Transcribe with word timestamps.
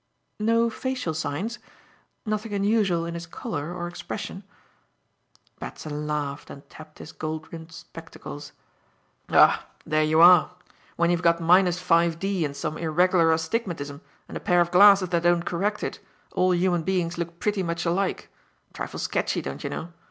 "No 0.39 0.67
facial 0.71 1.13
signs? 1.13 1.59
Nothing 2.25 2.55
unusual 2.55 3.05
in 3.05 3.13
his 3.13 3.27
colour 3.27 3.71
or 3.71 3.87
expression." 3.87 4.43
Batson 5.59 6.07
laughed 6.07 6.49
and 6.49 6.67
tapped 6.71 6.97
his 6.97 7.11
gold 7.11 7.53
rimmed 7.53 7.71
spectacles. 7.71 8.51
"Ah! 9.29 9.67
There 9.85 10.01
you 10.03 10.19
are! 10.19 10.55
When 10.95 11.11
you've 11.11 11.21
got 11.21 11.39
minus 11.39 11.77
five 11.79 12.17
D 12.17 12.43
and 12.43 12.55
some 12.55 12.79
irregular 12.79 13.31
astigmatism 13.31 14.01
and 14.27 14.35
a 14.35 14.39
pair 14.39 14.59
of 14.59 14.71
glasses 14.71 15.09
that 15.09 15.21
don't 15.21 15.45
correct 15.45 15.83
it, 15.83 15.99
all 16.31 16.51
human 16.55 16.81
beings 16.81 17.19
look 17.19 17.39
pretty 17.39 17.61
much 17.61 17.85
alike; 17.85 18.29
a 18.71 18.73
trifle 18.73 18.97
sketchy, 18.97 19.39
don't 19.39 19.63
you 19.63 19.69
know. 19.69 19.93